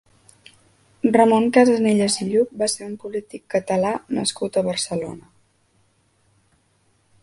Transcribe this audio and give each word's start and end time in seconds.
Ramon 1.17 1.45
Casanellas 1.57 2.17
i 2.25 2.27
Lluch 2.31 2.57
va 2.63 2.71
ser 2.77 2.87
un 2.89 2.97
polític 3.05 3.47
catlà 3.57 3.95
nascut 4.19 4.59
a 4.63 4.67
Barcelona. 4.73 5.35